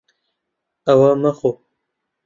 [0.87, 1.51] ئەوە مەخۆ.